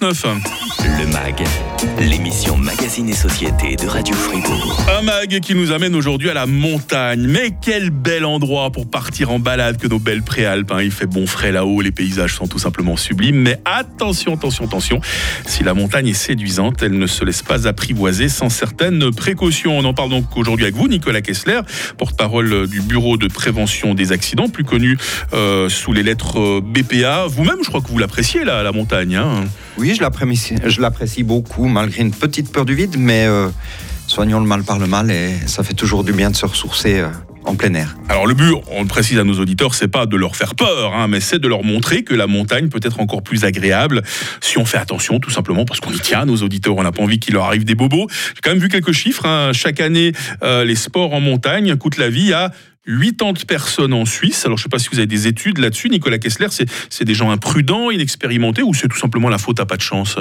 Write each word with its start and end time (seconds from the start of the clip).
Le 0.00 1.06
MAG, 1.12 1.44
l'émission 1.98 2.56
Magazine 2.56 3.08
et 3.08 3.14
Société 3.14 3.74
de 3.74 3.88
Radio 3.88 4.14
Fribourg. 4.14 4.86
Un 4.96 5.02
MAG 5.02 5.40
qui 5.40 5.56
nous 5.56 5.72
amène 5.72 5.96
aujourd'hui 5.96 6.30
à 6.30 6.34
la 6.34 6.46
montagne. 6.46 7.26
Mais 7.26 7.56
quel 7.60 7.90
bel 7.90 8.24
endroit 8.24 8.70
pour 8.70 8.88
partir 8.88 9.32
en 9.32 9.40
balade 9.40 9.76
que 9.76 9.88
nos 9.88 9.98
belles 9.98 10.22
préalpes. 10.22 10.70
Hein. 10.70 10.82
Il 10.82 10.92
fait 10.92 11.06
bon 11.06 11.26
frais 11.26 11.50
là-haut, 11.50 11.80
les 11.80 11.90
paysages 11.90 12.36
sont 12.36 12.46
tout 12.46 12.60
simplement 12.60 12.96
sublimes. 12.96 13.40
Mais 13.40 13.60
attention, 13.64 14.34
attention, 14.34 14.66
attention. 14.66 15.00
Si 15.46 15.64
la 15.64 15.74
montagne 15.74 16.06
est 16.06 16.14
séduisante, 16.14 16.80
elle 16.80 16.96
ne 16.96 17.08
se 17.08 17.24
laisse 17.24 17.42
pas 17.42 17.66
apprivoiser 17.66 18.28
sans 18.28 18.50
certaines 18.50 19.10
précautions. 19.12 19.76
On 19.76 19.84
en 19.84 19.94
parle 19.94 20.10
donc 20.10 20.36
aujourd'hui 20.36 20.66
avec 20.66 20.76
vous, 20.76 20.86
Nicolas 20.86 21.22
Kessler, 21.22 21.62
porte-parole 21.96 22.68
du 22.68 22.82
Bureau 22.82 23.16
de 23.16 23.26
prévention 23.26 23.94
des 23.94 24.12
accidents, 24.12 24.48
plus 24.48 24.64
connu 24.64 24.96
euh, 25.32 25.68
sous 25.68 25.92
les 25.92 26.04
lettres 26.04 26.38
euh, 26.38 26.60
BPA. 26.60 27.26
Vous-même, 27.26 27.58
je 27.64 27.68
crois 27.68 27.80
que 27.80 27.88
vous 27.88 27.98
l'appréciez, 27.98 28.44
là, 28.44 28.62
la 28.62 28.70
montagne. 28.70 29.16
Hein. 29.16 29.44
Oui, 29.78 29.94
je 29.94 30.80
l'apprécie, 30.80 31.22
beaucoup, 31.22 31.68
malgré 31.68 32.02
une 32.02 32.10
petite 32.10 32.52
peur 32.52 32.64
du 32.64 32.74
vide, 32.74 32.96
mais 32.98 33.26
euh, 33.26 33.48
soignons 34.08 34.40
le 34.40 34.46
mal 34.46 34.64
par 34.64 34.80
le 34.80 34.88
mal 34.88 35.10
et 35.10 35.34
ça 35.46 35.62
fait 35.62 35.74
toujours 35.74 36.02
du 36.02 36.12
bien 36.12 36.30
de 36.30 36.36
se 36.36 36.46
ressourcer. 36.46 36.98
Euh, 36.98 37.08
en 37.44 37.56
plein 37.56 37.72
air. 37.74 37.96
Alors 38.08 38.26
le 38.26 38.34
but, 38.34 38.52
on 38.70 38.82
le 38.82 38.88
précise 38.88 39.18
à 39.18 39.24
nos 39.24 39.38
auditeurs, 39.40 39.74
c'est 39.74 39.88
pas 39.88 40.04
de 40.04 40.16
leur 40.16 40.36
faire 40.36 40.54
peur, 40.54 40.94
hein, 40.94 41.08
mais 41.08 41.20
c'est 41.20 41.38
de 41.38 41.48
leur 41.48 41.64
montrer 41.64 42.04
que 42.04 42.14
la 42.14 42.26
montagne 42.26 42.68
peut 42.68 42.80
être 42.82 43.00
encore 43.00 43.22
plus 43.22 43.44
agréable 43.44 44.02
si 44.40 44.58
on 44.58 44.66
fait 44.66 44.76
attention, 44.76 45.18
tout 45.18 45.30
simplement 45.30 45.64
parce 45.64 45.80
qu'on 45.80 45.92
y 45.92 45.98
tient. 45.98 46.26
Nos 46.26 46.42
auditeurs, 46.42 46.76
on 46.76 46.82
n'a 46.82 46.92
pas 46.92 47.02
envie 47.02 47.18
qu'il 47.18 47.34
leur 47.34 47.44
arrive 47.44 47.64
des 47.64 47.74
bobos. 47.74 48.06
J'ai 48.34 48.40
quand 48.42 48.50
même 48.50 48.58
vu 48.58 48.68
quelques 48.68 48.92
chiffres. 48.92 49.24
Hein. 49.24 49.52
Chaque 49.54 49.80
année, 49.80 50.12
euh, 50.42 50.64
les 50.64 50.76
sports 50.76 51.14
en 51.14 51.20
montagne 51.20 51.74
coûtent 51.76 51.96
la 51.96 52.10
vie 52.10 52.34
à 52.34 52.50
80 52.88 53.44
personnes 53.46 53.92
en 53.92 54.06
Suisse. 54.06 54.46
Alors, 54.46 54.56
je 54.56 54.62
ne 54.62 54.64
sais 54.64 54.68
pas 54.70 54.78
si 54.78 54.88
vous 54.90 54.98
avez 54.98 55.06
des 55.06 55.26
études 55.26 55.58
là-dessus. 55.58 55.90
Nicolas 55.90 56.18
Kessler, 56.18 56.46
c'est 56.50 57.04
des 57.04 57.14
gens 57.14 57.30
imprudents, 57.30 57.90
inexpérimentés, 57.90 58.62
ou 58.62 58.72
c'est 58.72 58.88
tout 58.88 58.98
simplement 58.98 59.28
la 59.28 59.36
faute 59.36 59.60
à 59.60 59.66
pas 59.66 59.76
de 59.76 59.82
chance? 59.82 60.16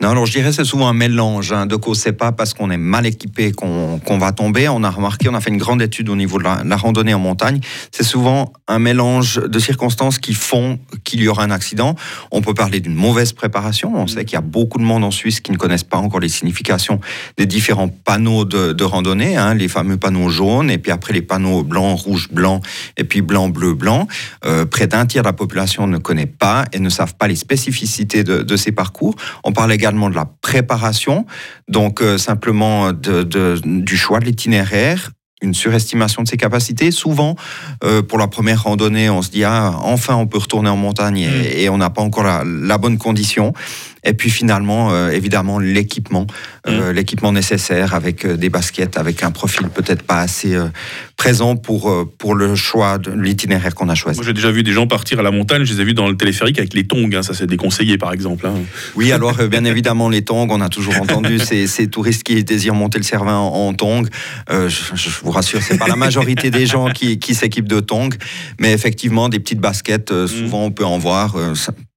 Non, 0.00 0.08
alors 0.08 0.24
je 0.24 0.32
dirais 0.32 0.50
c'est 0.50 0.64
souvent 0.64 0.88
un 0.88 0.94
mélange. 0.94 1.52
Hein. 1.52 1.66
Donc, 1.66 1.84
c'est 1.94 2.14
pas 2.14 2.32
parce 2.32 2.54
qu'on 2.54 2.70
est 2.70 2.78
mal 2.78 3.04
équipé 3.04 3.52
qu'on 3.52 4.18
va 4.18 4.32
tomber. 4.32 4.68
On 4.68 4.82
a 4.82 4.90
remarqué, 4.90 5.28
on 5.28 5.34
a 5.34 5.40
fait 5.40 5.50
une 5.50 5.58
grande 5.58 5.82
étude 5.82 6.08
au 6.08 6.16
niveau 6.16 6.38
de 6.38 6.44
la, 6.44 6.76
randonnée 6.76 7.12
en 7.12 7.18
montagne. 7.18 7.60
C'est 7.92 8.04
souvent 8.04 8.52
un 8.66 8.78
mélange 8.78 9.34
de 9.36 9.58
circonstances 9.58 10.18
qui 10.18 10.32
font 10.32 10.78
qu'il 11.04 11.20
y 11.20 11.28
aura 11.28 11.42
un 11.42 11.50
accident. 11.50 11.96
On 12.30 12.40
peut 12.40 12.54
parler 12.54 12.80
d'une 12.80 12.94
mauvaise 12.94 13.34
préparation. 13.34 13.92
On 13.94 14.06
sait 14.06 14.24
qu'il 14.24 14.34
y 14.34 14.38
a 14.38 14.42
beaucoup 14.42 14.78
de 14.78 14.84
monde 14.84 15.04
en 15.04 15.10
Suisse 15.10 15.40
qui 15.40 15.52
ne 15.52 15.58
connaissent 15.58 15.84
pas 15.84 15.98
encore 15.98 16.20
les 16.20 16.30
significations 16.30 17.00
des 17.36 17.44
différents 17.44 17.88
panneaux 17.88 18.46
de, 18.46 18.84
randonnée, 18.84 19.36
hein. 19.36 19.54
les 19.54 19.68
fameux 19.68 19.98
panneaux 19.98 20.30
jaunes, 20.30 20.70
et 20.70 20.78
puis 20.78 20.90
après 20.92 21.12
les 21.12 21.22
panneaux 21.22 21.62
blancs 21.62 21.89
rouge, 21.94 22.28
blanc, 22.30 22.60
et 22.96 23.04
puis 23.04 23.22
blanc, 23.22 23.48
bleu, 23.48 23.74
blanc. 23.74 24.06
Euh, 24.44 24.64
près 24.64 24.86
d'un 24.86 25.06
tiers 25.06 25.22
de 25.22 25.28
la 25.28 25.32
population 25.32 25.86
ne 25.86 25.98
connaît 25.98 26.26
pas 26.26 26.64
et 26.72 26.78
ne 26.78 26.88
savent 26.88 27.14
pas 27.14 27.28
les 27.28 27.36
spécificités 27.36 28.24
de, 28.24 28.56
ces 28.56 28.72
parcours. 28.72 29.14
On 29.44 29.52
parle 29.52 29.72
également 29.72 30.10
de 30.10 30.14
la 30.14 30.26
préparation, 30.42 31.26
donc 31.68 32.02
euh, 32.02 32.18
simplement 32.18 32.92
du 32.92 33.96
choix 33.96 34.20
de 34.20 34.24
l'itinéraire, 34.24 35.12
une 35.42 35.54
surestimation 35.54 36.22
de 36.22 36.28
ses 36.28 36.36
capacités. 36.36 36.90
Souvent, 36.90 37.36
euh, 37.84 38.02
pour 38.02 38.18
la 38.18 38.28
première 38.28 38.64
randonnée, 38.64 39.10
on 39.10 39.22
se 39.22 39.30
dit 39.30 39.44
ah, 39.44 39.74
enfin 39.82 40.14
on 40.14 40.26
peut 40.26 40.38
retourner 40.38 40.68
en 40.68 40.76
montagne 40.76 41.18
et, 41.18 41.68
mm. 41.68 41.72
on 41.72 41.78
n'a 41.78 41.90
pas 41.90 42.02
encore 42.02 42.24
la, 42.24 42.78
bonne 42.78 42.98
condition. 42.98 43.52
Et 44.04 44.14
puis 44.14 44.30
finalement, 44.30 44.92
euh, 44.92 45.10
évidemment, 45.10 45.58
l'équipement, 45.58 46.26
euh, 46.66 46.90
mmh. 46.90 46.94
l'équipement 46.94 47.32
nécessaire 47.32 47.94
avec 47.94 48.24
euh, 48.24 48.36
des 48.36 48.48
baskets, 48.48 48.96
avec 48.96 49.22
un 49.22 49.30
profil 49.30 49.68
peut-être 49.68 50.02
pas 50.02 50.20
assez 50.20 50.56
présent 51.16 51.56
pour, 51.56 52.08
pour 52.18 52.34
le 52.34 52.54
choix 52.54 52.98
de 52.98 53.10
l'itinéraire 53.10 53.74
qu'on 53.74 53.88
a 53.88 53.94
choisi. 53.94 54.18
Moi, 54.18 54.26
j'ai 54.26 54.32
déjà 54.32 54.50
vu 54.50 54.62
des 54.62 54.72
gens 54.72 54.86
partir 54.86 55.20
à 55.20 55.22
la 55.22 55.30
montagne, 55.30 55.64
je 55.64 55.74
les 55.74 55.80
ai 55.80 55.84
vus 55.84 55.94
dans 55.94 56.08
le 56.08 56.16
téléphérique 56.16 56.58
avec 56.58 56.74
les 56.74 56.86
tongs, 56.86 57.10
hein, 57.12 57.22
ça 57.22 57.34
c'est 57.34 57.46
déconseillé 57.46 57.98
par 57.98 58.12
exemple. 58.12 58.46
Hein. 58.46 58.54
Oui, 58.96 59.12
alors 59.12 59.36
bien 59.48 59.64
évidemment, 59.64 60.08
les 60.08 60.22
tongs, 60.22 60.48
on 60.50 60.60
a 60.60 60.68
toujours 60.68 60.96
entendu 61.00 61.38
ces, 61.38 61.66
ces 61.66 61.88
touristes 61.88 62.22
qui 62.22 62.42
désirent 62.42 62.74
monter 62.74 62.98
le 62.98 63.04
Cervin 63.04 63.36
en, 63.36 63.72
tongs. 63.74 64.06
Je, 64.50 65.10
vous 65.22 65.30
rassure, 65.30 65.60
c'est 65.62 65.78
pas 65.78 65.88
la 65.88 65.96
majorité 65.96 66.50
des 66.50 66.66
gens 66.66 66.88
qui, 66.90 67.18
qui 67.18 67.34
s'équipent 67.34 67.68
de 67.68 67.80
tongs, 67.80 68.10
mais 68.58 68.72
effectivement, 68.72 69.28
des 69.28 69.40
petites 69.40 69.60
baskets, 69.60 70.10
mmh. 70.12 70.26
souvent 70.26 70.64
on 70.64 70.70
peut 70.70 70.86
en 70.86 70.98
voir, 70.98 71.36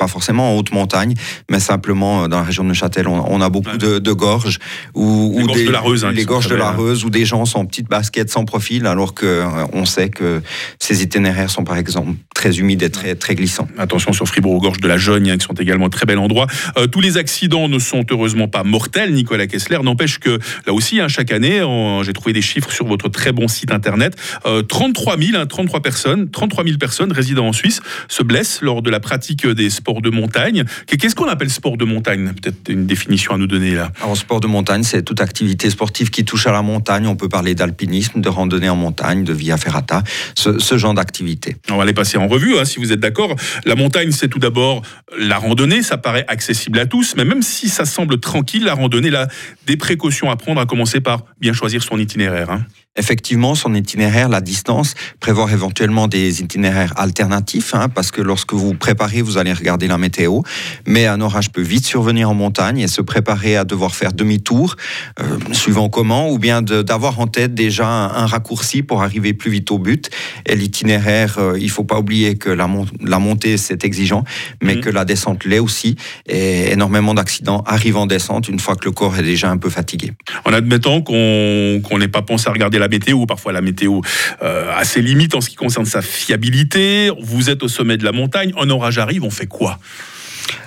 pas 0.03 0.09
forcément 0.09 0.51
en 0.51 0.57
haute 0.57 0.73
montagne, 0.73 1.13
mais 1.49 1.61
simplement 1.61 2.23
euh, 2.23 2.27
dans 2.27 2.39
la 2.39 2.43
région 2.43 2.63
de 2.63 2.67
Neuchâtel, 2.67 3.07
on, 3.07 3.39
a 3.39 3.49
beaucoup 3.49 3.77
de, 3.77 4.11
gorges 4.11 4.59
ou 4.93 5.33
les 5.37 5.45
gorges 5.45 5.57
des, 5.57 5.65
de 5.65 5.71
la 5.71 5.79
Reuse, 5.79 6.03
hein, 6.03 6.11
les 6.11 6.25
gorges 6.25 6.47
de 6.49 6.55
la 6.55 6.71
Reuse 6.71 7.05
où 7.05 7.09
des 7.09 7.23
gens 7.23 7.45
sont 7.45 7.59
en 7.59 7.65
petites 7.65 7.87
baskets 7.87 8.29
sans 8.29 8.43
profil, 8.43 8.85
alors 8.85 9.13
que 9.13 9.25
euh, 9.25 9.45
on 9.71 9.85
sait 9.85 10.09
que 10.09 10.41
ces 10.77 11.03
itinéraires 11.03 11.49
sont 11.49 11.63
par 11.63 11.77
exemple 11.77 12.11
très 12.35 12.59
humides 12.59 12.83
et 12.83 12.89
très 12.89 13.15
très 13.15 13.33
glissants. 13.33 13.69
Attention 13.77 14.11
sur 14.11 14.27
Fribourg 14.27 14.55
aux 14.55 14.59
gorges 14.59 14.81
de 14.81 14.87
la 14.89 14.97
Jogne, 14.97 15.31
hein, 15.31 15.37
qui 15.37 15.45
sont 15.45 15.53
également 15.53 15.87
très 15.87 16.05
bel 16.05 16.17
endroit. 16.17 16.47
Euh, 16.77 16.85
tous 16.87 16.99
les 16.99 17.15
accidents 17.15 17.69
ne 17.69 17.79
sont 17.79 18.03
heureusement 18.11 18.49
pas 18.49 18.65
mortels, 18.65 19.13
Nicolas 19.13 19.47
Kessler. 19.47 19.79
N'empêche 19.83 20.19
que 20.19 20.37
là 20.67 20.73
aussi, 20.73 20.99
hein, 20.99 21.07
chaque 21.07 21.31
année, 21.31 21.61
j'ai 22.03 22.11
trouvé 22.11 22.33
des 22.33 22.41
chiffres 22.41 22.71
sur 22.71 22.87
votre 22.87 23.07
très 23.07 23.31
bon 23.31 23.47
site 23.47 23.71
internet. 23.71 24.17
33 24.67 25.17
000, 25.17 25.45
33 25.45 25.81
personnes, 25.81 26.29
33 26.29 26.65
000 26.65 26.77
personnes 26.77 27.13
résidant 27.13 27.47
en 27.47 27.53
Suisse 27.53 27.79
se 28.09 28.21
blessent 28.21 28.61
lors 28.61 28.81
de 28.81 28.89
la 28.89 28.99
pratique 28.99 29.47
des 29.47 29.69
sports 29.69 29.92
de 30.01 30.09
montagne. 30.09 30.63
Qu'est-ce 30.87 31.15
qu'on 31.15 31.27
appelle 31.27 31.49
sport 31.49 31.77
de 31.77 31.85
montagne? 31.85 32.33
Peut-être 32.33 32.69
une 32.69 32.85
définition 32.85 33.33
à 33.33 33.37
nous 33.37 33.47
donner 33.47 33.75
là. 33.75 33.91
En 34.01 34.15
sport 34.15 34.39
de 34.39 34.47
montagne, 34.47 34.83
c'est 34.83 35.03
toute 35.03 35.21
activité 35.21 35.69
sportive 35.69 36.09
qui 36.09 36.25
touche 36.25 36.47
à 36.47 36.51
la 36.51 36.61
montagne. 36.61 37.07
On 37.07 37.15
peut 37.15 37.29
parler 37.29 37.55
d'alpinisme, 37.55 38.21
de 38.21 38.29
randonnée 38.29 38.69
en 38.69 38.75
montagne, 38.75 39.23
de 39.23 39.33
via 39.33 39.57
ferrata, 39.57 40.03
ce, 40.35 40.77
genre 40.77 40.93
d'activité. 40.93 41.55
On 41.69 41.77
va 41.77 41.85
les 41.85 41.93
passer 41.93 42.17
en 42.17 42.27
revue, 42.27 42.57
hein, 42.57 42.65
si 42.65 42.79
vous 42.79 42.91
êtes 42.91 42.99
d'accord. 42.99 43.35
La 43.65 43.75
montagne, 43.75 44.11
c'est 44.11 44.27
tout 44.27 44.39
d'abord 44.39 44.81
la 45.17 45.37
randonnée. 45.37 45.83
Ça 45.83 45.97
paraît 45.97 46.25
accessible 46.27 46.79
à 46.79 46.85
tous, 46.85 47.15
mais 47.15 47.25
même 47.25 47.41
si 47.41 47.69
ça 47.69 47.85
semble 47.85 48.19
tranquille, 48.19 48.63
la 48.63 48.73
randonnée, 48.73 49.09
là, 49.09 49.27
des 49.67 49.77
précautions 49.77 50.31
à 50.31 50.35
prendre, 50.35 50.59
à 50.59 50.65
commencer 50.65 50.99
par 50.99 51.25
bien 51.39 51.53
choisir 51.53 51.83
son 51.83 51.97
itinéraire. 51.97 52.49
Hein 52.49 52.65
effectivement 52.95 53.55
son 53.55 53.73
itinéraire, 53.73 54.29
la 54.29 54.41
distance, 54.41 54.93
prévoir 55.19 55.51
éventuellement 55.51 56.07
des 56.07 56.41
itinéraires 56.41 56.93
alternatifs, 56.95 57.73
hein, 57.73 57.89
parce 57.89 58.11
que 58.11 58.21
lorsque 58.21 58.53
vous 58.53 58.75
préparez, 58.75 59.21
vous 59.21 59.37
allez 59.37 59.53
regarder 59.53 59.87
la 59.87 59.97
météo, 59.97 60.41
mais 60.85 61.07
un 61.07 61.19
orage 61.21 61.51
peut 61.51 61.61
vite 61.61 61.85
survenir 61.85 62.29
en 62.29 62.35
montagne 62.35 62.79
et 62.79 62.87
se 62.87 63.01
préparer 63.01 63.57
à 63.57 63.63
devoir 63.63 63.95
faire 63.95 64.13
demi-tour, 64.13 64.75
euh, 65.19 65.37
suivant 65.53 65.89
comment, 65.89 66.29
ou 66.29 66.37
bien 66.37 66.61
d'avoir 66.61 67.19
en 67.19 67.27
tête 67.27 67.55
déjà 67.55 67.87
un, 67.87 68.27
raccourci 68.27 68.83
pour 68.83 69.03
arriver 69.03 69.33
plus 69.33 69.51
vite 69.51 69.71
au 69.71 69.79
but. 69.79 70.09
Et 70.45 70.55
l'itinéraire, 70.55 71.37
euh, 71.39 71.57
il 71.59 71.69
faut 71.69 71.83
pas 71.83 71.99
oublier 71.99 72.35
que 72.35 72.49
la, 72.49 72.69
la 73.01 73.19
montée, 73.19 73.57
c'est 73.57 73.85
exigeant, 73.85 74.23
mais 74.61 74.75
mmh. 74.75 74.81
que 74.81 74.89
la 74.89 75.05
descente 75.05 75.45
l'est 75.45 75.59
aussi, 75.59 75.95
et 76.27 76.71
énormément 76.71 77.13
d'accidents 77.13 77.63
arrivent 77.65 77.97
en 77.97 78.05
descente 78.05 78.47
une 78.47 78.59
fois 78.59 78.75
que 78.75 78.85
le 78.85 78.91
corps 78.91 79.17
est 79.17 79.23
déjà 79.23 79.49
un 79.49 79.57
peu 79.57 79.69
fatigué. 79.69 80.11
En 80.45 80.53
admettant 80.53 81.01
qu'on 81.01 81.97
n'ait 81.97 82.07
pas 82.07 82.21
pensé 82.21 82.47
à 82.49 82.51
regarder 82.51 82.79
la 82.83 82.89
météo, 82.89 83.25
parfois 83.25 83.53
la 83.53 83.61
météo 83.61 84.01
euh, 84.41 84.75
a 84.75 84.83
ses 84.83 85.01
limites 85.01 85.35
en 85.35 85.41
ce 85.41 85.49
qui 85.49 85.55
concerne 85.55 85.85
sa 85.85 86.01
fiabilité. 86.01 87.09
Vous 87.21 87.49
êtes 87.49 87.63
au 87.63 87.69
sommet 87.69 87.97
de 87.97 88.03
la 88.03 88.11
montagne, 88.11 88.51
un 88.59 88.69
orage 88.69 88.97
arrive, 88.97 89.23
on 89.23 89.31
fait 89.31 89.47
quoi? 89.47 89.79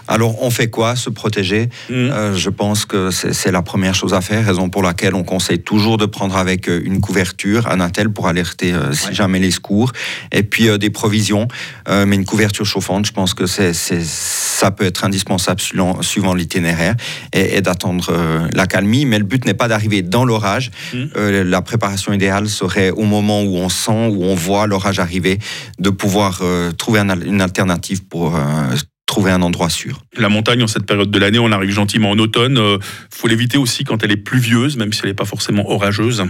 Alors, 0.08 0.42
on 0.42 0.50
fait 0.50 0.68
quoi 0.68 0.96
Se 0.96 1.10
protéger? 1.10 1.68
Mmh. 1.90 1.94
euh, 1.94 2.34
Je 2.34 2.50
pense 2.50 2.84
que 2.84 3.10
c'est 3.10 3.50
la 3.50 3.62
première 3.62 3.94
chose 3.94 4.14
à 4.14 4.20
faire, 4.20 4.44
raison 4.44 4.68
pour 4.68 4.82
laquelle 4.82 5.14
on 5.14 5.24
conseille 5.24 5.60
toujours 5.60 5.98
de 5.98 6.06
prendre 6.06 6.36
avec 6.36 6.68
euh, 6.68 6.80
une 6.84 7.00
couverture, 7.00 7.68
un 7.68 7.80
attel 7.80 8.10
pour 8.10 8.28
alerter 8.28 8.72
euh, 8.72 8.92
si 8.92 9.14
jamais 9.14 9.38
les 9.38 9.50
secours, 9.50 9.92
et 10.32 10.42
puis 10.42 10.66
des 10.78 10.90
provisions, 10.90 11.48
mais 11.88 12.16
une 12.16 12.24
couverture 12.24 12.66
chauffante, 12.66 13.06
je 13.06 13.12
pense 13.12 13.34
que 13.34 13.46
c'est 13.46 13.72
ça 13.72 14.70
peut 14.70 14.84
être 14.84 15.04
indispensable 15.04 15.60
suivant, 15.60 16.34
l'itinéraire, 16.34 16.94
et, 17.32 17.60
d'attendre 17.60 18.48
la 18.52 18.66
calmie. 18.66 19.06
Mais 19.06 19.18
le 19.18 19.24
but 19.24 19.44
n'est 19.44 19.54
pas 19.54 19.68
d'arriver 19.68 20.02
dans 20.02 20.24
l'orage. 20.24 20.70
Mmh. 20.92 21.18
la 21.44 21.62
préparation 21.62 22.12
idéale 22.12 22.48
serait 22.48 22.90
au 22.90 23.04
moment 23.04 23.42
où 23.42 23.56
on 23.56 23.68
sent, 23.68 24.08
où 24.08 24.24
on 24.24 24.34
voit 24.34 24.66
l'orage 24.66 24.98
arriver, 24.98 25.38
de 25.78 25.90
pouvoir 25.90 26.42
trouver 26.76 27.00
une 27.00 27.40
alternative 27.40 28.04
pour 28.04 28.36
trouver 29.06 29.30
un 29.30 29.40
endroit 29.42 29.70
sûr. 29.70 30.02
La 30.16 30.28
montagne, 30.28 30.62
en 30.62 30.66
cette 30.66 30.84
période 30.84 31.10
de 31.10 31.18
l'année, 31.18 31.38
on 31.38 31.52
arrive 31.52 31.70
gentiment 31.70 32.10
en 32.10 32.18
automne. 32.18 32.56
Il 32.56 32.58
euh, 32.58 32.78
faut 33.10 33.28
l'éviter 33.28 33.56
aussi 33.56 33.84
quand 33.84 34.02
elle 34.02 34.10
est 34.10 34.16
pluvieuse, 34.16 34.76
même 34.76 34.92
si 34.92 35.00
elle 35.02 35.10
n'est 35.10 35.14
pas 35.14 35.24
forcément 35.24 35.70
orageuse. 35.70 36.24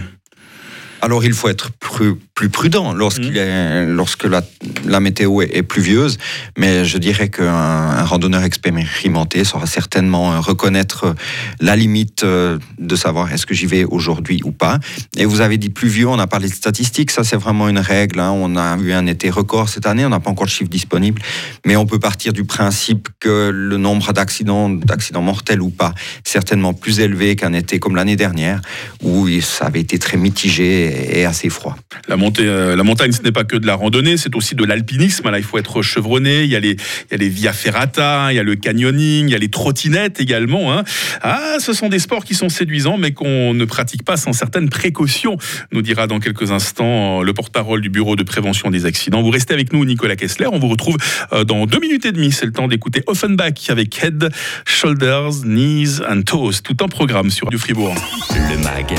Alors 1.01 1.23
il 1.23 1.33
faut 1.33 1.49
être 1.49 1.71
plus, 1.71 2.15
plus 2.33 2.49
prudent 2.49 2.93
lorsqu'il 2.93 3.33
mmh. 3.33 3.37
est, 3.37 3.85
lorsque 3.85 4.23
la, 4.23 4.41
la 4.85 4.99
météo 4.99 5.41
est, 5.41 5.63
pluvieuse, 5.63 6.17
mais 6.57 6.85
je 6.85 6.97
dirais 6.97 7.29
qu'un 7.29 7.45
un 7.47 8.03
randonneur 8.03 8.43
expérimenté 8.43 9.43
saura 9.43 9.65
certainement 9.65 10.33
euh, 10.33 10.39
reconnaître 10.39 11.05
euh, 11.05 11.13
la 11.59 11.75
limite 11.75 12.23
euh, 12.23 12.57
de 12.79 12.95
savoir 12.95 13.31
est-ce 13.31 13.45
que 13.45 13.53
j'y 13.53 13.65
vais 13.65 13.83
aujourd'hui 13.83 14.41
ou 14.43 14.51
pas. 14.51 14.79
Et 15.17 15.25
vous 15.25 15.41
avez 15.41 15.57
dit 15.57 15.69
pluvieux, 15.69 16.07
on 16.07 16.19
a 16.19 16.27
parlé 16.27 16.47
de 16.47 16.53
statistiques, 16.53 17.11
ça 17.11 17.23
c'est 17.23 17.35
vraiment 17.35 17.69
une 17.69 17.79
règle. 17.79 18.19
Hein. 18.19 18.31
On 18.31 18.55
a 18.55 18.77
eu 18.77 18.93
un 18.93 19.05
été 19.05 19.29
record 19.29 19.69
cette 19.69 19.85
année, 19.85 20.05
on 20.05 20.09
n'a 20.09 20.19
pas 20.19 20.29
encore 20.29 20.45
de 20.45 20.51
chiffre 20.51 20.69
disponible, 20.69 21.21
mais 21.65 21.75
on 21.75 21.85
peut 21.85 21.99
partir 21.99 22.33
du 22.33 22.43
principe 22.43 23.09
que 23.19 23.49
le 23.53 23.77
nombre 23.77 24.13
d'accidents, 24.13 24.69
d'accidents 24.69 25.21
mortels 25.21 25.61
ou 25.61 25.69
pas, 25.69 25.93
certainement 26.23 26.73
plus 26.73 26.99
élevé 26.99 27.35
qu'un 27.35 27.53
été 27.53 27.79
comme 27.79 27.95
l'année 27.95 28.15
dernière, 28.15 28.61
où 29.03 29.27
ça 29.41 29.65
avait 29.65 29.81
été 29.81 29.99
très 29.99 30.17
mitigé 30.17 30.86
est, 30.87 31.25
assez 31.25 31.49
froid. 31.49 31.75
La, 32.07 32.17
montée, 32.17 32.43
euh, 32.45 32.75
la 32.75 32.83
montagne, 32.83 33.11
ce 33.11 33.21
n'est 33.21 33.31
pas 33.31 33.43
que 33.43 33.57
de 33.57 33.67
la 33.67 33.75
randonnée, 33.75 34.17
c'est 34.17 34.35
aussi 34.35 34.55
de 34.55 34.63
l'alpinisme. 34.63 35.29
Là, 35.29 35.37
il 35.37 35.43
faut 35.43 35.57
être 35.57 35.81
chevronné. 35.81 36.43
Il 36.43 36.49
y, 36.49 36.55
a 36.55 36.59
les, 36.59 36.71
il 36.71 37.11
y 37.11 37.13
a 37.13 37.17
les 37.17 37.29
via 37.29 37.53
ferrata, 37.53 38.31
il 38.31 38.35
y 38.35 38.39
a 38.39 38.43
le 38.43 38.55
canyoning, 38.55 39.27
il 39.27 39.31
y 39.31 39.35
a 39.35 39.37
les 39.37 39.49
trottinettes 39.49 40.19
également. 40.19 40.73
Hein. 40.73 40.83
Ah, 41.21 41.57
ce 41.59 41.73
sont 41.73 41.89
des 41.89 41.99
sports 41.99 42.23
qui 42.23 42.33
sont 42.33 42.49
séduisants, 42.49 42.97
mais 42.97 43.11
qu'on 43.11 43.53
ne 43.53 43.65
pratique 43.65 44.03
pas 44.03 44.17
sans 44.17 44.33
certaines 44.33 44.69
précautions, 44.69 45.37
nous 45.71 45.81
dira 45.81 46.07
dans 46.07 46.19
quelques 46.19 46.51
instants 46.51 47.21
le 47.21 47.33
porte-parole 47.33 47.81
du 47.81 47.89
Bureau 47.89 48.15
de 48.15 48.23
prévention 48.23 48.71
des 48.71 48.85
accidents. 48.85 49.21
Vous 49.21 49.29
restez 49.29 49.53
avec 49.53 49.73
nous, 49.73 49.83
Nicolas 49.85 50.15
Kessler. 50.15 50.47
On 50.51 50.59
vous 50.59 50.67
retrouve 50.69 50.97
euh, 51.33 51.43
dans 51.43 51.65
deux 51.65 51.79
minutes 51.79 52.05
et 52.05 52.11
demie. 52.11 52.31
C'est 52.31 52.45
le 52.45 52.51
temps 52.51 52.67
d'écouter 52.67 53.03
Offenbach 53.07 53.69
avec 53.69 54.03
Head, 54.03 54.29
Shoulders, 54.65 55.43
Knees 55.43 56.01
and 56.09 56.21
Toes. 56.23 56.61
Tout 56.63 56.77
un 56.81 56.87
programme 56.87 57.29
sur 57.29 57.47
Radio 57.47 57.59
Fribourg. 57.59 57.95
Le 58.31 58.57
MAG, 58.63 58.93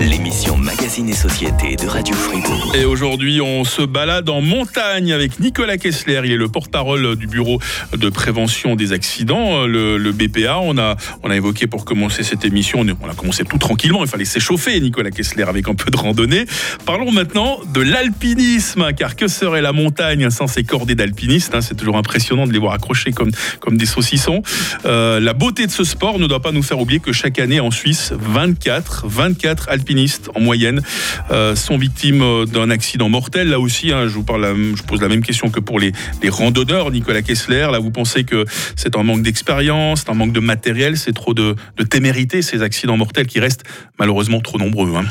l'émission 0.00 0.56
Magazine 0.56 1.08
et 1.08 1.14
Société 1.14 1.25
de 1.26 1.88
Radio 1.88 2.14
Fribourg. 2.14 2.72
Et 2.76 2.84
aujourd'hui, 2.84 3.40
on 3.40 3.64
se 3.64 3.82
balade 3.82 4.28
en 4.28 4.40
montagne 4.40 5.12
avec 5.12 5.40
Nicolas 5.40 5.76
Kessler. 5.76 6.20
Il 6.24 6.30
est 6.30 6.36
le 6.36 6.46
porte-parole 6.46 7.16
du 7.16 7.26
Bureau 7.26 7.60
de 7.92 8.08
prévention 8.10 8.76
des 8.76 8.92
accidents, 8.92 9.66
le, 9.66 10.12
BPA. 10.12 10.60
On 10.60 10.78
a, 10.78 10.94
on 11.24 11.30
a 11.30 11.34
évoqué 11.34 11.66
pour 11.66 11.84
commencer 11.84 12.22
cette 12.22 12.44
émission, 12.44 12.86
on 13.02 13.08
a 13.08 13.14
commencé 13.14 13.42
tout 13.42 13.58
tranquillement. 13.58 14.04
Il 14.04 14.08
fallait 14.08 14.24
s'échauffer, 14.24 14.78
Nicolas 14.80 15.10
Kessler, 15.10 15.42
avec 15.42 15.68
un 15.68 15.74
peu 15.74 15.90
de 15.90 15.96
randonnée. 15.96 16.46
Parlons 16.84 17.10
maintenant 17.10 17.58
de 17.74 17.80
l'alpinisme, 17.80 18.92
car 18.96 19.16
que 19.16 19.26
serait 19.26 19.62
la 19.62 19.72
montagne 19.72 20.30
sans 20.30 20.46
ses 20.46 20.62
cordées 20.62 20.94
d'alpinistes 20.94 21.56
hein? 21.56 21.60
C'est 21.60 21.74
toujours 21.74 21.96
impressionnant 21.96 22.46
de 22.46 22.52
les 22.52 22.60
voir 22.60 22.72
accrochés 22.72 23.10
comme, 23.10 23.32
comme 23.58 23.76
des 23.76 23.86
saucissons. 23.86 24.42
Euh, 24.84 25.18
la 25.18 25.32
beauté 25.32 25.66
de 25.66 25.72
ce 25.72 25.82
sport 25.82 26.20
ne 26.20 26.28
doit 26.28 26.40
pas 26.40 26.52
nous 26.52 26.62
faire 26.62 26.78
oublier 26.78 27.00
que 27.00 27.12
chaque 27.12 27.40
année 27.40 27.58
en 27.58 27.72
Suisse, 27.72 28.12
24, 28.16 29.06
24 29.08 29.68
alpinistes 29.70 30.30
en 30.36 30.40
moyenne 30.40 30.76
euh, 30.76 31.15
sont 31.54 31.78
victimes 31.78 32.22
euh, 32.22 32.46
d'un 32.46 32.70
accident 32.70 33.08
mortel. 33.08 33.48
Là 33.48 33.60
aussi, 33.60 33.92
hein, 33.92 34.06
je 34.08 34.14
vous 34.14 34.22
parle, 34.22 34.44
je 34.74 34.82
pose 34.82 35.00
la 35.00 35.08
même 35.08 35.22
question 35.22 35.50
que 35.50 35.60
pour 35.60 35.78
les, 35.78 35.92
les 36.22 36.28
randonneurs, 36.28 36.90
Nicolas 36.90 37.22
Kessler. 37.22 37.68
Là, 37.70 37.78
vous 37.78 37.90
pensez 37.90 38.24
que 38.24 38.44
c'est 38.76 38.96
un 38.96 39.02
manque 39.02 39.22
d'expérience, 39.22 40.00
c'est 40.00 40.10
un 40.10 40.14
manque 40.14 40.32
de 40.32 40.40
matériel, 40.40 40.96
c'est 40.96 41.12
trop 41.12 41.34
de, 41.34 41.56
de 41.76 41.84
témérité, 41.84 42.42
ces 42.42 42.62
accidents 42.62 42.96
mortels 42.96 43.26
qui 43.26 43.40
restent 43.40 43.64
malheureusement 43.98 44.40
trop 44.40 44.58
nombreux. 44.58 44.94
Hein. 44.96 45.04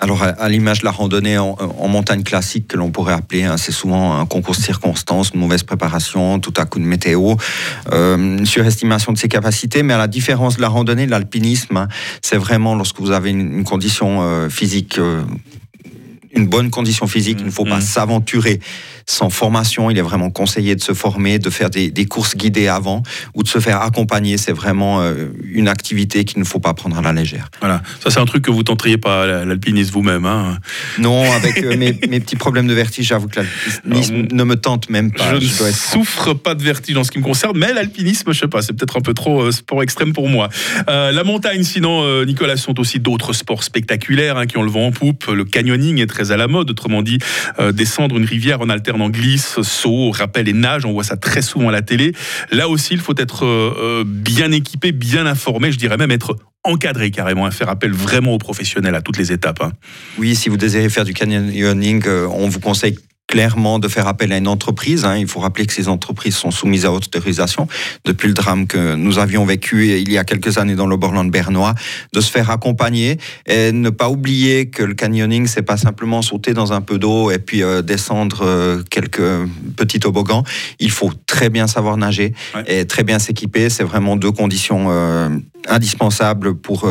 Alors, 0.00 0.22
à, 0.22 0.48
l'image 0.48 0.80
de 0.80 0.84
la 0.84 0.92
randonnée 0.92 1.38
en, 1.38 1.88
montagne 1.88 2.22
classique 2.22 2.68
que 2.68 2.76
l'on 2.76 2.90
pourrait 2.92 3.14
appeler, 3.14 3.42
hein, 3.42 3.56
c'est 3.56 3.72
souvent 3.72 4.16
un 4.16 4.26
concours 4.26 4.54
de 4.54 4.60
circonstances, 4.60 5.32
une 5.34 5.40
mauvaise 5.40 5.64
préparation, 5.64 6.38
tout 6.38 6.54
à 6.56 6.66
coup 6.66 6.78
de 6.78 6.84
météo, 6.84 7.34
euh, 7.92 8.16
une 8.16 8.46
surestimation 8.46 9.12
de 9.12 9.18
ses 9.18 9.28
capacités. 9.28 9.82
Mais 9.82 9.94
à 9.94 9.98
la 9.98 10.06
différence 10.06 10.56
de 10.56 10.62
la 10.62 10.68
randonnée, 10.68 11.06
l'alpinisme, 11.06 11.76
hein, 11.76 11.88
c'est 12.22 12.36
vraiment 12.36 12.76
lorsque 12.76 13.00
vous 13.00 13.10
avez 13.10 13.30
une, 13.30 13.64
condition 13.64 14.22
euh, 14.22 14.48
physique 14.48 14.98
euh, 14.98 15.22
une 16.38 16.46
bonne 16.46 16.70
condition 16.70 17.06
physique. 17.06 17.38
Il 17.40 17.46
ne 17.46 17.50
faut 17.50 17.64
pas 17.64 17.78
mm-hmm. 17.78 17.82
s'aventurer 17.82 18.60
sans 19.08 19.30
formation. 19.30 19.90
Il 19.90 19.98
est 19.98 20.02
vraiment 20.02 20.30
conseillé 20.30 20.76
de 20.76 20.82
se 20.82 20.92
former, 20.92 21.38
de 21.38 21.50
faire 21.50 21.70
des, 21.70 22.06
courses 22.06 22.36
guidées 22.36 22.68
avant 22.68 23.02
ou 23.34 23.42
de 23.42 23.48
se 23.48 23.58
faire 23.58 23.80
accompagner. 23.80 24.36
C'est 24.36 24.52
vraiment 24.52 25.00
euh, 25.00 25.28
une 25.50 25.68
activité 25.68 26.24
qu'il 26.24 26.38
ne 26.38 26.44
faut 26.44 26.60
pas 26.60 26.74
prendre 26.74 26.98
à 26.98 27.02
la 27.02 27.12
légère. 27.12 27.50
Voilà, 27.60 27.82
ça 28.00 28.10
c'est 28.10 28.20
un 28.20 28.26
truc 28.26 28.44
que 28.44 28.50
vous 28.50 28.62
tenteriez 28.62 28.98
pas 28.98 29.44
l'alpinisme 29.44 29.92
vous-même. 29.92 30.26
Hein 30.26 30.58
non, 30.98 31.30
avec 31.32 31.62
euh, 31.62 31.76
mes, 31.76 31.92
petits 31.92 32.36
problèmes 32.36 32.66
de 32.66 32.74
vertige, 32.74 33.06
j'avoue 33.06 33.28
que 33.28 33.40
l'alpinisme 33.40 34.26
ne 34.30 34.44
me 34.44 34.56
tente 34.56 34.90
même 34.90 35.10
pas. 35.10 35.38
Je, 35.38 35.64
ne 35.64 35.72
souffre 35.72 36.34
pas 36.34 36.54
de 36.54 36.62
vertige 36.62 36.96
en 36.96 37.04
ce 37.04 37.10
qui 37.10 37.18
me 37.18 37.24
concerne, 37.24 37.56
mais 37.56 37.72
l'alpinisme, 37.72 38.32
je 38.32 38.40
sais 38.40 38.48
pas, 38.48 38.60
c'est 38.60 38.74
peut-être 38.74 38.98
un 38.98 39.00
peu 39.00 39.14
trop 39.14 39.42
euh, 39.42 39.52
sport 39.52 39.82
extrême 39.82 40.12
pour 40.12 40.28
moi. 40.28 40.48
la 40.86 41.24
montagne, 41.24 41.62
sinon, 41.62 42.24
Nicolas, 42.24 42.56
sont 42.56 42.78
aussi 42.78 43.00
d'autres 43.00 43.32
sports 43.32 43.62
spectaculaires 43.62 44.36
hein, 44.36 44.46
qui 44.46 44.58
ont 44.58 44.62
le 44.62 44.70
vent 44.70 44.86
en 44.86 44.92
poupe. 44.92 45.26
Le 45.26 45.44
canyoning 45.44 46.00
est 46.00 46.06
très 46.06 46.27
à 46.32 46.36
la 46.36 46.48
mode, 46.48 46.70
autrement 46.70 47.02
dit, 47.02 47.18
descendre 47.72 48.16
une 48.16 48.24
rivière 48.24 48.60
en 48.60 48.68
alternant 48.68 49.10
glisse, 49.10 49.60
saut, 49.62 50.10
rappel 50.10 50.48
et 50.48 50.52
nage. 50.52 50.84
On 50.84 50.92
voit 50.92 51.04
ça 51.04 51.16
très 51.16 51.42
souvent 51.42 51.68
à 51.68 51.72
la 51.72 51.82
télé. 51.82 52.12
Là 52.50 52.68
aussi, 52.68 52.94
il 52.94 53.00
faut 53.00 53.14
être 53.16 53.44
euh, 53.44 53.74
euh, 53.78 54.04
bien 54.06 54.52
équipé, 54.52 54.92
bien 54.92 55.26
informé, 55.26 55.72
je 55.72 55.78
dirais 55.78 55.96
même 55.96 56.10
être 56.10 56.36
encadré 56.64 57.10
carrément, 57.10 57.50
faire 57.50 57.68
appel 57.68 57.92
vraiment 57.92 58.34
aux 58.34 58.38
professionnels 58.38 58.94
à 58.94 59.00
toutes 59.00 59.16
les 59.16 59.32
étapes. 59.32 59.62
Hein. 59.62 59.72
Oui, 60.18 60.34
si 60.34 60.48
vous 60.48 60.56
désirez 60.56 60.88
faire 60.88 61.04
du 61.04 61.14
canyoning, 61.14 62.02
euh, 62.06 62.26
on 62.30 62.48
vous 62.48 62.60
conseille 62.60 62.98
clairement 63.28 63.78
de 63.78 63.86
faire 63.86 64.08
appel 64.08 64.32
à 64.32 64.38
une 64.38 64.48
entreprise. 64.48 65.04
Hein. 65.04 65.16
Il 65.18 65.28
faut 65.28 65.38
rappeler 65.38 65.66
que 65.66 65.72
ces 65.72 65.86
entreprises 65.86 66.34
sont 66.34 66.50
soumises 66.50 66.84
à 66.86 66.92
autorisation 66.92 67.68
depuis 68.04 68.26
le 68.26 68.34
drame 68.34 68.66
que 68.66 68.94
nous 68.94 69.18
avions 69.18 69.44
vécu 69.44 69.86
il 69.86 70.10
y 70.10 70.18
a 70.18 70.24
quelques 70.24 70.58
années 70.58 70.74
dans 70.74 70.86
le 70.86 70.96
Borland 70.96 71.30
bernois, 71.30 71.74
de 72.12 72.20
se 72.20 72.30
faire 72.30 72.50
accompagner 72.50 73.18
et 73.46 73.70
ne 73.70 73.90
pas 73.90 74.08
oublier 74.08 74.70
que 74.70 74.82
le 74.82 74.94
canyoning, 74.94 75.46
c'est 75.46 75.62
pas 75.62 75.76
simplement 75.76 76.22
sauter 76.22 76.54
dans 76.54 76.72
un 76.72 76.80
peu 76.80 76.98
d'eau 76.98 77.30
et 77.30 77.38
puis 77.38 77.62
euh, 77.62 77.82
descendre 77.82 78.40
euh, 78.42 78.82
quelques 78.90 79.46
petits 79.76 80.00
toboggans. 80.00 80.42
Il 80.80 80.90
faut 80.90 81.12
très 81.26 81.50
bien 81.50 81.66
savoir 81.66 81.98
nager 81.98 82.32
et 82.66 82.86
très 82.86 83.04
bien 83.04 83.18
s'équiper. 83.18 83.68
C'est 83.68 83.84
vraiment 83.84 84.16
deux 84.16 84.32
conditions 84.32 84.86
euh, 84.88 85.28
indispensables 85.68 86.54
pour 86.54 86.88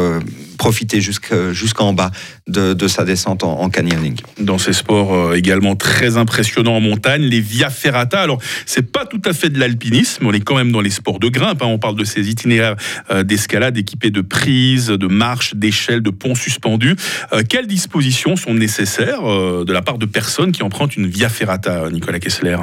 profiter 0.58 1.00
jusqu'en 1.02 1.94
bas 1.94 2.12
de, 2.48 2.88
sa 2.88 3.04
descente 3.04 3.44
en, 3.44 3.70
canyoning. 3.70 4.16
Dans 4.40 4.58
ces 4.58 4.74
sports 4.74 5.14
euh, 5.14 5.36
également 5.36 5.76
très 5.76 6.18
impressionnants 6.18 6.78
en 6.78 6.82
montagne, 6.82 7.22
les 7.22 7.42
via 7.42 7.70
ferrata. 7.70 8.22
Alors, 8.22 8.42
c'est 8.66 8.92
pas 8.92 9.06
tout 9.06 9.22
à 9.26 9.34
fait 9.34 9.50
de 9.50 9.60
l'alpinisme, 9.60 10.26
on 10.26 10.34
est 10.34 10.40
quand 10.40 10.56
même 10.56 10.72
dans 10.72 10.82
les 10.82 10.90
sports 10.90 11.20
de 11.20 11.28
grimpe. 11.28 11.62
Hein. 11.62 11.68
On 11.68 11.78
parle 11.78 11.96
de 11.96 12.04
ces 12.04 12.30
itinéraires 12.30 12.76
euh, 13.12 13.24
d'escalade 13.24 13.78
équipés 13.78 14.12
de 14.12 14.22
prises, 14.22 14.88
de 14.88 15.08
marches, 15.08 15.56
d'échelles, 15.56 16.02
de 16.02 16.10
ponts 16.10 16.36
suspendus. 16.36 16.96
Euh, 17.34 17.44
quelles 17.48 17.68
dispositions 17.68 18.36
sont 18.36 18.54
nécessaires 18.54 19.24
de 19.24 19.72
la 19.72 19.82
part 19.82 19.98
de 19.98 20.06
personnes 20.06 20.52
qui 20.52 20.64
empruntent 20.64 20.96
une 20.96 21.08
via 21.08 21.30
ferrata, 21.30 21.90
Nicolas 21.92 22.20
Kessler? 22.20 22.58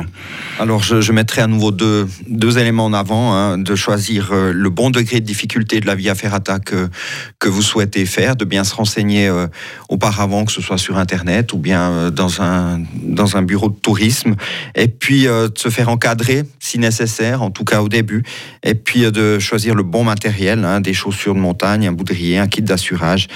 Alors, 0.58 0.82
je, 0.82 1.12
mettrai 1.12 1.42
à 1.42 1.46
nouveau 1.46 1.70
deux, 1.70 2.06
deux 2.28 2.58
éléments 2.58 2.86
en 2.86 2.92
avant. 2.92 3.34
Hein, 3.34 3.58
de 3.58 3.74
choisir 3.74 4.32
le 4.32 4.70
bon 4.70 4.90
degré 4.90 5.20
de 5.20 5.26
difficulté 5.26 5.80
de 5.80 5.86
la 5.86 5.94
via 5.94 6.14
ferrata 6.14 6.58
que, 6.58 6.88
que 7.38 7.48
vous 7.48 7.62
souhaitez 7.62 7.83
faire, 8.04 8.36
de 8.36 8.44
bien 8.44 8.64
se 8.64 8.74
renseigner 8.74 9.28
euh, 9.28 9.46
auparavant, 9.88 10.44
que 10.44 10.52
ce 10.52 10.60
soit 10.60 10.78
sur 10.78 10.98
Internet 10.98 11.52
ou 11.52 11.58
bien 11.58 11.90
euh, 11.90 12.10
dans, 12.10 12.42
un, 12.42 12.80
dans 13.02 13.36
un 13.36 13.42
bureau 13.42 13.68
de 13.68 13.76
tourisme, 13.76 14.34
et 14.74 14.88
puis 14.88 15.26
euh, 15.26 15.48
de 15.48 15.58
se 15.58 15.68
faire 15.68 15.88
encadrer 15.88 16.44
si 16.58 16.78
nécessaire, 16.78 17.42
en 17.42 17.50
tout 17.50 17.64
cas 17.64 17.82
au 17.82 17.88
début, 17.88 18.22
et 18.62 18.74
puis 18.74 19.10
de 19.10 19.38
choisir 19.38 19.74
le 19.74 19.82
bon 19.82 20.04
matériel, 20.04 20.64
hein, 20.64 20.80
des 20.80 20.94
chaussures 20.94 21.34
de 21.34 21.40
montagne, 21.40 21.86
un 21.86 21.92
boudrier, 21.92 22.38
un 22.38 22.48
kit 22.48 22.62
d'assurage. 22.62 23.28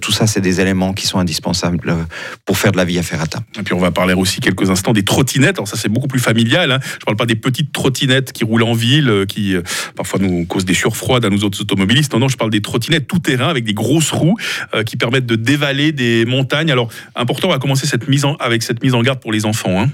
tout 0.00 0.12
ça, 0.12 0.26
c'est 0.26 0.40
des 0.40 0.60
éléments 0.60 0.92
qui 0.92 1.06
sont 1.06 1.18
indispensables 1.18 1.96
pour 2.44 2.58
faire 2.58 2.72
de 2.72 2.76
la 2.76 2.84
vie 2.84 2.98
à 2.98 3.02
Ferrata. 3.02 3.40
Et 3.58 3.62
puis 3.62 3.74
on 3.74 3.78
va 3.78 3.90
parler 3.90 4.14
aussi 4.14 4.40
quelques 4.40 4.70
instants 4.70 4.92
des 4.92 5.04
trottinettes. 5.04 5.56
Alors 5.58 5.68
ça, 5.68 5.76
c'est 5.76 5.88
beaucoup 5.88 6.08
plus 6.08 6.20
familial. 6.20 6.72
Hein. 6.72 6.78
Je 6.82 6.96
ne 6.96 7.04
parle 7.04 7.16
pas 7.16 7.26
des 7.26 7.36
petites 7.36 7.72
trottinettes 7.72 8.32
qui 8.32 8.44
roulent 8.44 8.62
en 8.62 8.74
ville, 8.74 9.24
qui 9.28 9.54
parfois 9.96 10.20
nous 10.20 10.44
causent 10.44 10.64
des 10.64 10.74
surfroides 10.74 11.24
à 11.24 11.30
nous 11.30 11.44
autres 11.44 11.60
automobilistes. 11.60 12.12
Non, 12.12 12.20
non, 12.20 12.28
je 12.28 12.36
parle 12.36 12.50
des 12.50 12.62
trottinettes 12.62 13.06
tout 13.06 13.18
terrain 13.18 13.48
avec 13.48 13.64
des 13.64 13.74
gros 13.74 13.87
grosses 13.88 14.10
roues 14.10 14.36
euh, 14.74 14.82
qui 14.82 14.96
permettent 14.96 15.26
de 15.26 15.36
dévaler 15.36 15.92
des 15.92 16.26
montagnes. 16.26 16.70
Alors, 16.70 16.88
important, 17.16 17.48
on 17.48 17.50
va 17.50 17.58
commencer 17.58 17.86
cette 17.86 18.08
mise 18.08 18.24
en, 18.24 18.34
avec 18.36 18.62
cette 18.62 18.82
mise 18.82 18.94
en 18.94 19.02
garde 19.02 19.20
pour 19.20 19.32
les 19.32 19.46
enfants. 19.46 19.80
Hein. 19.80 19.88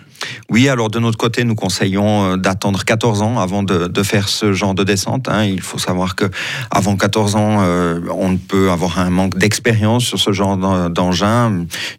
Oui, 0.50 0.68
alors 0.68 0.90
de 0.90 0.98
notre 0.98 1.18
côté, 1.18 1.44
nous 1.44 1.54
conseillons 1.54 2.32
euh, 2.32 2.36
d'attendre 2.36 2.84
14 2.84 3.22
ans 3.22 3.38
avant 3.38 3.62
de, 3.62 4.02
faire 4.02 4.28
ce 4.28 4.52
genre 4.52 4.74
de 4.74 4.84
descente. 4.84 5.28
Hein. 5.28 5.44
Il 5.44 5.60
faut 5.60 5.78
savoir 5.78 6.16
que 6.16 6.24
avant 6.70 6.96
14 6.96 7.36
ans, 7.36 7.58
euh, 7.60 8.00
on 8.10 8.36
peut 8.36 8.70
avoir 8.70 8.98
un 8.98 9.10
manque 9.10 9.38
d'expérience 9.38 10.04
sur 10.04 10.18
ce 10.18 10.32
genre 10.32 10.56
d'engin, 10.90 11.50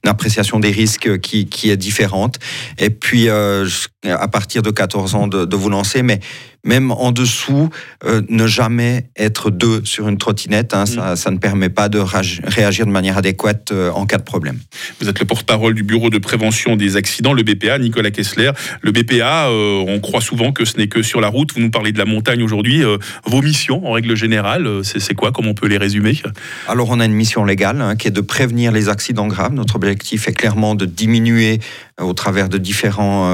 une 0.03 0.09
appréciation 0.09 0.59
des 0.59 0.71
risques 0.71 1.19
qui, 1.19 1.69
est 1.69 1.77
différente. 1.77 2.37
Et 2.77 2.89
puis, 2.89 3.27
à 4.11 4.27
partir 4.27 4.61
de 4.61 4.71
14 4.71 5.15
ans, 5.15 5.27
de, 5.27 5.45
de 5.45 5.55
vous 5.55 5.69
lancer. 5.69 6.03
Mais 6.03 6.19
même 6.65 6.91
en 6.91 7.11
dessous, 7.11 7.69
euh, 8.03 8.21
ne 8.27 8.47
jamais 8.47 9.05
être 9.15 9.51
deux 9.51 9.85
sur 9.85 10.09
une 10.09 10.17
trottinette. 10.17 10.73
Hein, 10.73 10.83
mm. 10.83 11.15
ça, 11.15 11.31
ne 11.31 11.37
permet 11.37 11.69
pas 11.69 11.87
de 11.87 11.99
réagir 11.99 12.85
de 12.85 12.91
manière 12.91 13.17
adéquate 13.17 13.71
euh, 13.71 13.91
en 13.91 14.05
cas 14.05 14.17
de 14.17 14.23
problème. 14.23 14.59
Vous 14.99 15.07
êtes 15.07 15.19
le 15.19 15.25
porte-parole 15.25 15.75
du 15.75 15.83
Bureau 15.83 16.09
de 16.09 16.17
prévention 16.17 16.75
des 16.75 16.97
accidents, 16.97 17.33
le 17.33 17.43
BPA, 17.43 17.77
Nicolas 17.77 18.11
Kessler. 18.11 18.51
Le 18.81 18.91
BPA, 18.91 19.49
euh, 19.49 19.83
on 19.87 19.99
croit 19.99 20.21
souvent 20.21 20.51
que 20.51 20.65
ce 20.65 20.77
n'est 20.77 20.87
que 20.87 21.03
sur 21.03 21.21
la 21.21 21.27
route. 21.27 21.53
Vous 21.53 21.61
nous 21.61 21.69
parlez 21.69 21.91
de 21.91 21.99
la 21.99 22.05
montagne 22.05 22.41
aujourd'hui. 22.41 22.83
vos 23.25 23.41
missions, 23.41 23.87
en 23.87 23.91
règle 23.91 24.15
générale, 24.15 24.81
c'est 24.83 25.13
quoi? 25.13 25.31
Comment 25.31 25.51
on 25.51 25.53
peut 25.53 25.67
les 25.67 25.77
résumer? 25.77 26.19
Alors, 26.67 26.89
on 26.89 26.99
a 26.99 27.05
une 27.05 27.13
mission 27.13 27.45
légale 27.45 27.81
hein, 27.81 27.95
qui 27.95 28.07
est 28.07 28.11
de 28.11 28.21
prévenir 28.21 28.71
les 28.71 28.89
accidents 28.89 29.27
graves. 29.27 29.53
Notre 29.53 29.75
objectif 29.75 30.27
est 30.27 30.33
clairement 30.33 30.73
de 30.73 30.85
diminuer 30.85 31.59
au 32.01 32.13
travers 32.13 32.49
de 32.49 32.57
différents 32.57 33.33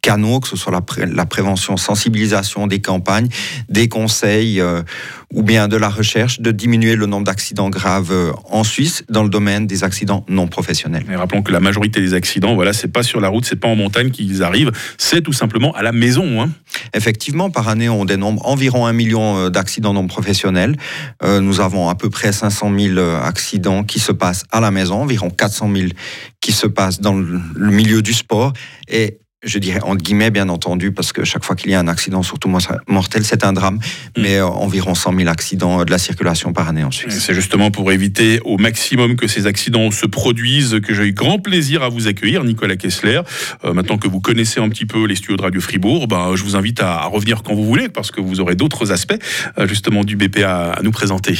canaux, 0.00 0.40
que 0.40 0.48
ce 0.48 0.56
soit 0.56 0.72
la, 0.72 1.26
prévention, 1.26 1.76
sensibilisation, 1.76 2.66
des 2.66 2.80
campagnes, 2.80 3.28
des 3.68 3.88
conseils 3.88 4.60
ou 5.32 5.42
bien 5.42 5.68
de 5.68 5.76
la 5.76 5.88
recherche, 5.88 6.40
de 6.40 6.50
diminuer 6.50 6.96
le 6.96 7.06
nombre 7.06 7.24
d'accidents 7.24 7.70
graves 7.70 8.12
en 8.50 8.64
Suisse 8.64 9.04
dans 9.08 9.22
le 9.22 9.28
domaine 9.28 9.66
des 9.66 9.84
accidents 9.84 10.24
non 10.28 10.48
professionnels. 10.48 11.04
Et 11.10 11.16
rappelons 11.16 11.42
que 11.42 11.52
la 11.52 11.60
majorité 11.60 12.00
des 12.00 12.14
accidents, 12.14 12.54
voilà, 12.54 12.72
c'est 12.72 12.88
pas 12.88 13.02
sur 13.02 13.20
la 13.20 13.28
route, 13.28 13.44
c'est 13.44 13.56
pas 13.56 13.68
en 13.68 13.76
montagne 13.76 14.10
qu'ils 14.10 14.42
arrivent, 14.42 14.72
c'est 14.98 15.22
tout 15.22 15.32
simplement 15.32 15.72
à 15.72 15.82
la 15.82 15.92
maison. 15.92 16.42
Hein. 16.42 16.50
Effectivement, 16.94 17.50
par 17.50 17.68
année, 17.68 17.88
on 17.88 18.04
dénombre 18.04 18.46
environ 18.46 18.86
un 18.86 18.92
million 18.92 19.50
d'accidents 19.50 19.92
non 19.92 20.06
professionnels. 20.06 20.76
nous 21.22 21.60
avons 21.60 21.88
à 21.88 21.94
peu 21.94 22.10
près 22.10 22.32
500 22.32 22.72
000 22.76 22.98
accidents 23.22 23.84
qui 23.84 23.98
se 23.98 24.12
passent 24.12 24.44
à 24.50 24.60
la 24.60 24.70
maison, 24.70 25.02
environ 25.02 25.30
400 25.30 25.70
000 25.74 25.88
qui 26.44 26.52
se 26.52 26.66
passent 26.66 27.00
dans 27.00 27.14
le 27.14 27.70
milieu 27.70 28.02
du 28.02 28.12
sport. 28.12 28.52
Et 28.86 29.18
je 29.44 29.58
dirais 29.58 29.80
entre 29.82 30.02
guillemets 30.02 30.30
bien 30.30 30.48
entendu, 30.48 30.92
parce 30.92 31.12
que 31.12 31.24
chaque 31.24 31.44
fois 31.44 31.56
qu'il 31.56 31.70
y 31.70 31.74
a 31.74 31.80
un 31.80 31.88
accident, 31.88 32.22
surtout 32.22 32.48
mortel, 32.88 33.24
c'est 33.24 33.44
un 33.44 33.52
drame, 33.52 33.76
mm. 33.76 34.22
mais 34.22 34.36
euh, 34.36 34.46
environ 34.46 34.94
100 34.94 35.16
000 35.16 35.28
accidents 35.28 35.84
de 35.84 35.90
la 35.90 35.98
circulation 35.98 36.52
par 36.52 36.68
année 36.68 36.84
en 36.84 36.90
Suisse. 36.90 37.18
C'est 37.18 37.34
justement 37.34 37.70
pour 37.70 37.92
éviter 37.92 38.40
au 38.44 38.58
maximum 38.58 39.16
que 39.16 39.26
ces 39.26 39.46
accidents 39.46 39.90
se 39.90 40.06
produisent 40.06 40.80
que 40.82 40.94
j'ai 40.94 41.04
eu 41.04 41.12
grand 41.12 41.38
plaisir 41.38 41.82
à 41.82 41.88
vous 41.88 42.06
accueillir, 42.08 42.44
Nicolas 42.44 42.76
Kessler. 42.76 43.20
Euh, 43.64 43.72
maintenant 43.72 43.98
que 43.98 44.08
vous 44.08 44.20
connaissez 44.20 44.60
un 44.60 44.68
petit 44.68 44.86
peu 44.86 45.06
les 45.06 45.16
studios 45.16 45.36
de 45.36 45.42
Radio 45.42 45.60
Fribourg, 45.60 46.08
ben, 46.08 46.34
je 46.34 46.42
vous 46.42 46.56
invite 46.56 46.80
à, 46.80 47.04
revenir 47.04 47.42
quand 47.42 47.54
vous 47.54 47.64
voulez, 47.64 47.88
parce 47.88 48.10
que 48.10 48.20
vous 48.20 48.40
aurez 48.40 48.54
d'autres 48.54 48.92
aspects 48.92 49.18
euh, 49.58 49.66
justement 49.66 50.04
du 50.04 50.16
BPA 50.16 50.72
à 50.72 50.82
nous 50.82 50.90
présenter. 50.90 51.34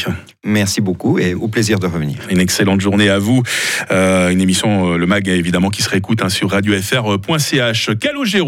Merci 0.45 0.81
beaucoup 0.81 1.19
et 1.19 1.35
au 1.35 1.49
plaisir 1.49 1.79
de 1.79 1.87
revenir. 1.87 2.19
Une 2.31 2.41
excellente 2.41 2.81
journée 2.81 3.09
à 3.09 3.19
vous. 3.19 3.43
une 3.91 4.41
émission, 4.41 4.97
le 4.97 5.07
MAG 5.07 5.29
évidemment, 5.29 5.71
qui 5.71 5.83
se 5.83 5.89
réécoute 5.89 6.23
hein, 6.23 6.29
sur 6.29 6.51
radiofr.ch. 6.51 7.91
Calogero 7.97 8.47